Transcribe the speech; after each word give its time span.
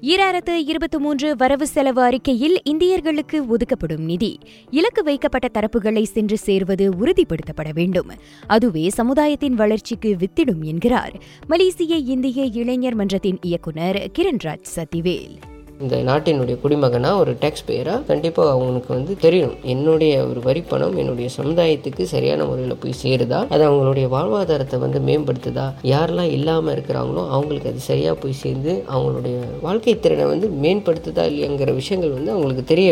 ஈராயிரத்து 0.00 0.54
இருபத்தி 0.66 0.98
மூன்று 0.98 1.36
வரவு 1.36 1.66
செலவு 1.66 2.02
அறிக்கையில் 2.02 2.62
இந்தியர்களுக்கு 2.70 3.46
ஒதுக்கப்படும் 3.46 4.04
நிதி. 4.04 4.38
இலக்கு 4.70 5.02
வைக்கப்பட்ட 5.02 5.48
தரப்புகளை 5.54 6.02
சென்று 6.02 6.38
சேர்வது 6.38 6.90
உறுதிப்படுத்தப்பட 6.90 7.72
வேண்டும். 7.74 8.10
அதுவே 8.46 8.88
சமுதாயத்தின் 8.88 9.54
வளர்ச்சிக்கு 9.54 10.16
வித்திடும் 10.18 10.62
என்கிறார். 10.62 11.12
மலேசிய 11.46 11.96
இந்திய 11.96 12.44
இளைஞர் 12.44 12.94
மன்றத்தின் 12.94 13.38
இயக்குநர் 13.40 14.10
கிரண்ராஜ் 14.18 14.64
சத்திவேல் 14.76 15.34
இந்த 15.80 15.96
நாட்டினுடைய 15.96 16.56
குடிமகனா 16.62 17.18
ஒரு 17.18 17.36
டேக்ஸ் 17.40 17.64
பேயராக 17.66 18.04
கண்டிப்பாக 18.04 18.50
அவங்களுக்கு 18.50 18.94
வந்து 18.94 19.16
தெரியணும் 19.20 19.62
என்னுடைய 19.62 20.24
ஒரு 20.26 20.40
வரிப்பணம் 20.40 20.96
என்னுடைய 20.96 21.28
சமுதாயத்துக்கு 21.36 22.02
சரியான 22.02 22.44
முறையில் 22.44 22.78
போய் 22.78 23.00
சேருதா? 23.02 23.46
அது 23.48 23.70
அவங்களுடைய 23.70 24.06
வாழ்வாதாரத்தை 24.08 24.78
வந்து 24.78 24.98
மேம்படுத்துதா? 24.98 25.66
யாரெல்லாம் 25.82 26.30
இல்லாமல் 26.30 26.74
இருக்கிறாங்களோ 26.76 27.28
அவங்களுக்கு 27.28 27.68
அது 27.68 27.78
சரியாக 27.78 28.14
போய் 28.14 28.32
சேர்ந்து 28.32 28.84
அவங்களுடைய 28.92 29.36
வாழ்க்கை 29.60 30.00
திறனை 30.00 30.24
வந்து 30.24 30.48
மேம்படுத்துதா 30.62 31.26
இல்லையாங்கிற 31.30 31.74
விஷயங்கள் 31.74 32.10
வந்து 32.10 32.30
அவங்களுக்கு 32.30 32.64
தெரிய 32.64 32.90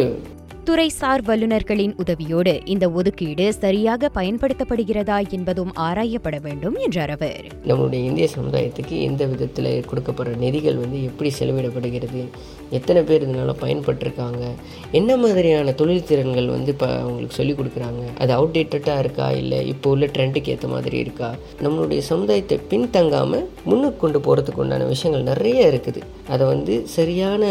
துறைசார் 0.67 1.23
வல்லுநர்களின் 1.25 1.95
உதவியோடு 1.97 2.61
இந்த 2.65 2.91
ஒதுக்கீடு 2.91 3.53
சரியாக 3.53 4.11
பயன்படுத்தப்படுகிறதா 4.15 5.29
என்பதும் 5.31 5.73
ஆராயப்பட 5.77 6.41
வேண்டும் 6.41 6.75
என்றார் 6.75 7.11
அவர். 7.11 7.45
நம்மளுடைய 7.67 8.01
இந்திய 8.05 8.29
சமுதாயத்துக்கு 8.37 9.01
எந்த 9.01 9.27
விதத்தில் 9.27 9.85
கொடுக்கப்படுற 9.91 10.37
நிதிகள் 10.37 10.77
வந்து 10.77 11.05
எப்படி 11.05 11.33
செலவிடப்படுகிறது 11.39 12.23
எத்தனை 12.71 13.03
பேர் 13.03 13.23
இதனால் 13.23 13.55
பயன்பட்டிருக்காங்க 13.55 14.45
என்ன 14.91 15.17
மாதிரியான 15.17 15.73
தொழில் 15.73 16.05
திறன்கள் 16.05 16.47
வந்து 16.47 16.73
இப்போ 16.73 16.87
அவங்களுக்கு 16.87 17.35
சொல்லிக் 17.35 17.59
கொடுக்குறாங்க 17.61 18.03
அது 18.19 18.33
அவுடேட்டடாக 18.33 18.99
இருக்கா 18.99 19.31
இல்லை 19.31 19.67
இப்போ 19.67 19.91
உள்ள 19.91 20.07
ட்ரெண்டுக்கு 20.07 20.49
ஏற்ற 20.49 20.69
மாதிரி 20.69 20.99
இருக்கா? 20.99 21.35
நம்மளுடைய 21.63 21.99
சமுதாயத்தை 21.99 22.59
பின்தங்காமல் 22.71 23.47
முன்னுக்கு 23.65 23.97
கொண்டு 23.97 24.19
போகிறதுக்கு 24.19 24.65
உண்டான 24.65 24.85
விஷயங்கள் 24.85 25.23
நிறைய 25.23 25.71
இருக்குது. 25.71 26.01
அதை 26.29 26.47
வந்து 26.47 26.87
சரியான 26.87 27.45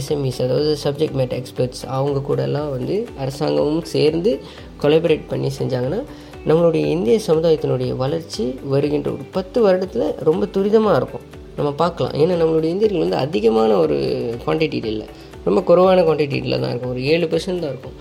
எஸ்எம்இஸ் 0.00 0.42
அதாவது 0.42 0.76
சப்ஜெக்ட் 0.84 1.18
மேட் 1.20 1.36
எக்ஸ்பர்ட்ஸ் 1.40 1.84
அவங்க 1.86 2.18
கூடலாம் 2.28 2.58
வந்து 2.68 3.08
அரசாங்கமும் 3.18 3.84
சேர்ந்து 3.84 4.40
கொலபரேட் 4.82 5.26
பண்ணி 5.28 5.50
செஞ்சாங்கன்னா 5.58 6.00
நம்மளுடைய 6.46 6.84
இந்திய 6.86 7.20
சமுதாயத்தினுடைய 7.26 7.96
வளர்ச்சி 7.96 8.44
வருகின்ற 8.64 9.10
ஒரு 9.10 9.24
பத்து 9.30 9.58
வருடத்தில் 9.66 10.14
ரொம்ப 10.28 10.46
துரிதமாக 10.54 10.96
இருக்கும். 10.96 11.26
நம்ம 11.56 11.72
பார்க்கலாம். 11.72 12.12
ஏன்னா 12.12 12.34
நம்மளுடைய 12.42 12.70
இந்தியர்கள் 12.74 13.00
வந்து 13.00 13.16
அதிகமான 13.16 13.76
ஒரு 13.76 13.96
குவான்டிட்டியில் 14.44 14.84
இல்லை. 14.84 15.06
ரொம்ப 15.44 15.62
குறைவான 15.62 16.02
குவான்டிட்டியில் 16.02 16.60
தான் 16.60 16.70
இருக்கும். 16.70 16.90
ஒரு 16.90 17.04
ஏழு 17.04 17.26
பெர்சன்ட் 17.26 17.62
தான் 17.64 17.72
இருக்கும். 17.74 17.96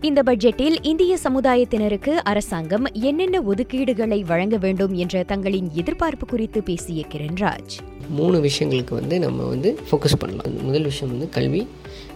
இந்த 0.00 0.22
பட்ஜெட்டில் 0.22 0.76
இந்திய 0.82 1.16
சமுதாயத்தினருக்கு 1.24 2.12
அரசாங்கம் 2.30 2.86
என்னென்ன 2.92 3.42
ஒதுக்கீடுகளை 3.42 4.24
வழங்க 4.24 4.56
வேண்டும் 4.56 4.94
என்ற 4.94 5.22
தங்களின் 5.22 5.68
எதிர்பார்ப்பு 5.74 6.26
குறித்து 6.26 6.62
பேசிய 6.62 7.04
கிரண்ராஜ் 7.14 7.74
மூணு 8.08 8.38
விஷயங்களுக்கு 8.38 8.90
வந்து 8.90 9.18
நம்ம 9.18 9.42
வந்து 9.44 9.78
ஃபோக்கஸ் 9.90 10.16
பண்ணலாம். 10.18 10.62
முதல் 10.62 10.82
விஷயம் 10.82 11.12
வந்து 11.14 11.28
கல்வி 11.28 11.66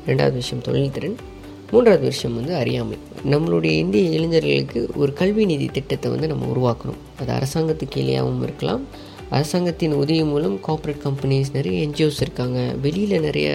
ரெண்டாவது 0.06 0.33
விஷயம் 0.33 0.62
தொழில்திறன் 0.69 1.17
மூன்றாவது 1.70 2.05
விஷயம் 2.05 2.36
வந்து 2.36 2.55
அறியாமை. 2.55 2.97
நம்மளுடைய 3.33 3.72
இந்திய 3.84 4.11
இளைஞர்களுக்கு 4.11 4.80
ஒரு 4.97 5.12
கல்வி 5.12 5.44
நிதி 5.44 5.66
திட்டத்தை 5.66 6.11
வந்து 6.11 6.27
நம்ம 6.27 6.47
உருவாக்கணும். 6.55 7.00
அது 7.20 7.33
அரசாங்கத்துக்கு 7.38 7.94
கீழேயாகவும் 7.97 8.42
இருக்கலாம். 8.42 8.84
அரசாங்கத்தின் 9.36 9.92
உதவி 9.92 10.22
மூலம் 10.22 10.55
கார்ப்பரேட் 10.66 11.02
கம்பெனிஸ் 11.06 11.48
நிறைய 11.52 11.86
என்ஜிஓஸ் 11.86 12.20
இருக்காங்க. 12.20 12.58
வெளியில் 12.83 13.20
நிறைய 13.20 13.48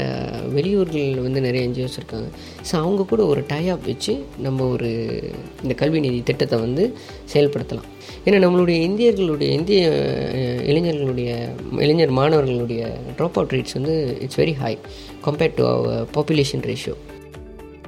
வெளியூர்களில் 0.55 1.21
வந்து 1.21 1.41
நிறைய 1.41 1.61
என்ஜிஓஸ் 1.69 1.97
இருக்காங்க. 1.99 2.27
ஸோ 2.71 2.73
அவங்க 2.75 3.03
கூட 3.03 3.25
ஒரு 3.25 3.41
டைஅப் 3.53 3.85
வச்சு 3.85 4.13
நம்ம 4.39 4.67
ஒரு 4.67 4.89
இந்த 5.63 5.73
கல்வி 5.73 5.99
நிதி 5.99 6.19
திட்டத்தை 6.23 6.59
வந்து 6.59 6.95
செயல்படுத்தலாம். 7.33 7.89
ஏன்னா 8.25 8.37
நம்மளுடைய 8.45 8.77
இந்தியர்களுடைய 8.89 9.49
இந்திய 9.59 9.81
இளைஞர்களுடைய 10.71 11.31
இளைஞர் 11.77 12.13
மாணவர்களுடைய 12.19 12.83
ட்ராப் 13.17 13.39
அவுட் 13.39 13.55
ரேட்ஸ் 13.55 13.77
வந்து 13.79 13.95
it's 14.21 14.39
very 14.39 14.53
high 14.53 14.77
compared 15.25 15.57
to 15.61 15.65
our 15.65 16.05
population 16.17 16.63
ratio 16.69 16.95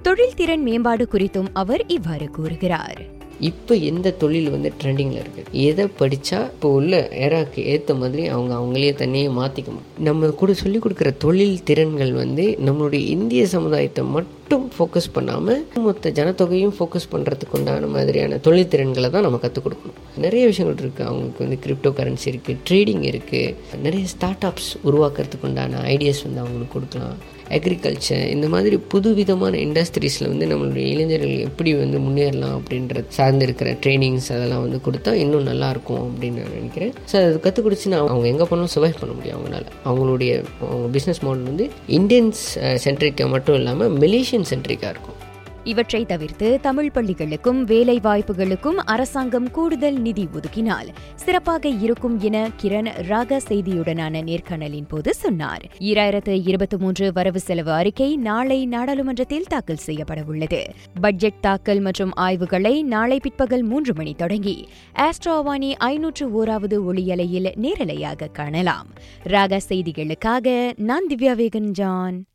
தொழில்திறன் 0.06 0.64
மேம்பாடு 0.64 1.08
குறித்தும் 1.12 1.48
அவர் 1.54 1.86
இவ்வாறு 1.88 2.32
கூறுகிறார். 2.32 3.00
இப்போ 3.40 3.76
எந்த 3.76 4.12
தொழில் 4.12 4.50
வந்து 4.50 4.74
ட்ரெண்டிங்கில் 4.84 5.22
இருக்குது 5.22 5.52
எதை 5.52 5.86
படித்தா 6.00 6.40
இப்போ 6.46 6.70
உள்ள 6.70 7.10
ஏராக்கு 7.12 7.64
ஏற்ற 7.64 7.94
மாதிரி 7.94 8.28
அவங்க 8.28 8.56
அவங்களே 8.56 8.94
தன்னையே 8.94 9.28
மாற்றிக்கணும் 9.28 9.88
நம்ம 9.98 10.30
கூட 10.30 10.54
சொல்லிக் 10.54 10.86
கொடுக்குற 10.86 11.18
தொழில் 11.18 11.64
திறன்கள் 11.64 12.14
வந்து 12.14 12.58
நம்மளுடைய 12.66 13.04
இந்திய 13.08 13.48
சமுதாயத்தை 13.48 14.04
மட்டும் 14.04 14.45
மட்டும் 14.48 14.66
ஃபோக்கஸ் 14.74 15.08
பண்ணாமல் 15.14 15.62
மொத்த 15.86 16.10
ஜனத்தொகையும் 16.18 16.74
ஃபோக்கஸ் 16.78 17.10
பண்ணுறதுக்கு 17.14 17.56
உண்டான 17.60 17.88
மாதிரியான 17.96 18.38
தொழில் 18.46 18.70
திறன்களை 18.74 19.10
தான் 19.16 19.26
நம்ம 19.28 19.40
கற்றுக் 19.44 19.66
கொடுக்கணும். 19.66 20.00
நிறைய 20.26 20.44
விஷயங்கள் 20.52 20.82
இருக்குது 20.84 21.08
அவங்களுக்கு 21.10 21.46
வந்து 21.46 21.58
கிரிப்டோ 21.66 21.92
கரன்சி 22.00 22.28
இருக்குது 22.32 22.62
ட்ரேடிங் 22.70 23.06
இருக்குது 23.12 23.82
நிறைய 23.86 24.04
ஸ்டார்ட் 24.16 24.46
அப்ஸ் 24.50 24.74
உருவாக்குறதுக்கு 24.90 25.48
உண்டான 25.50 25.82
ஐடியாஸ் 25.96 26.26
வந்து 26.28 26.44
அவங்களுக்கு 26.44 26.76
கொடுக்கலாம். 26.76 27.18
அக்ரிகல்ச்சர் 27.56 28.24
இந்த 28.36 28.48
மாதிரி 28.54 28.76
புது 28.92 29.10
விதமான 29.18 29.58
இண்டஸ்ட்ரீஸில் 29.66 30.30
வந்து 30.32 30.46
நம்மளுடைய 30.52 30.86
இளைஞர்கள் 30.94 31.34
எப்படி 31.48 31.72
வந்து 31.82 31.98
முன்னேறலாம் 32.06 32.56
அப்படின்றது 32.60 33.12
சார்ந்து 33.18 33.46
இருக்கிற 33.48 33.72
ட்ரைனிங்ஸ் 33.84 34.30
அதெல்லாம் 34.36 34.64
வந்து 34.66 34.80
கொடுத்தா 34.88 35.12
இன்னும் 35.24 35.46
நல்லாயிருக்கும் 35.50 36.02
அப்படின்னு 36.06 36.44
நான் 36.44 36.56
நினைக்கிறேன். 36.60 36.94
ஸோ 37.12 37.16
அது 37.22 37.38
கற்றுக் 37.46 37.68
கொடுத்துன்னா 37.68 38.00
அவங்க 38.14 38.28
எங்கே 38.34 38.48
போனாலும் 38.52 38.74
சர்வைவ் 38.76 39.00
பண்ண 39.02 39.14
முடியும் 39.18 39.38
அவங்களால. 39.38 39.68
அவங்களுடைய 39.90 40.32
அவங்க 40.70 40.90
பிஸ்னஸ் 40.98 41.22
மாடல் 41.28 41.50
வந்து 41.52 41.68
இந்தியன்ஸ் 42.00 42.44
சென்ட்ரிக்காக 42.86 43.28
uh, 43.30 43.34
மட்டும் 43.36 43.60
இல்லாமல் 43.60 43.94
ஏஷியன் 44.36 44.50
சென்ட்ரிக்காக 44.50 44.90
இருக்கும் 44.90 45.24
இவற்றை 45.64 46.06
தவிர்த்து 46.06 46.60
தமிழ் 46.62 46.92
பள்ளிகளுக்கும் 46.94 47.64
வேலை 47.64 48.00
வாய்ப்புகளுக்கும் 48.00 48.76
அரசாங்கம் 48.76 49.52
கூடுதல் 49.52 50.00
நிதி 50.00 50.28
ஒதுக்கினால் 50.34 50.88
சிறப்பாக 51.16 51.68
இருக்கும் 51.68 52.20
என 52.20 52.50
கிரண் 52.62 53.02
ராக 53.02 53.42
செய்தியுடனான 53.48 54.24
நேர்காணலின் 54.24 54.88
போது 54.88 55.14
சொன்னார். 55.14 55.66
ஈராயிரத்து 55.80 56.48
இருபத்தி 56.48 56.78
மூன்று 56.78 57.14
வரவு 57.14 57.40
செலவு 57.40 57.72
அறிக்கை 57.72 58.18
நாளை 58.18 58.66
நாடாளுமன்றத்தில் 58.66 59.46
தாக்கல் 59.48 59.76
செய்யப்பட 59.76 60.24
உள்ளது. 60.28 60.66
பட்ஜெட் 61.02 61.42
தாக்கல் 61.42 61.80
மற்றும் 61.80 62.14
ஆய்வுகளை 62.14 62.84
நாளை 62.84 63.20
பிற்பகல் 63.20 63.64
மூன்று 63.64 63.94
மணி 63.94 64.14
தொடங்கி 64.14 64.68
ஆஸ்ட்ரோவானி 64.96 65.72
ஐநூற்று 65.72 66.44
ஓராவது 66.44 66.94
ஒளியலையில் 66.94 67.52
நேரலையாக 67.62 68.32
காணலாம். 68.32 68.88
ராக 69.24 69.62
செய்திகளுக்காக 69.70 70.74
நான் 70.78 71.08
திவ்யா 71.10 71.34
வேகன் 71.36 71.70
ஜான் 71.72 72.26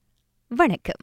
வணக்கம். 0.49 0.99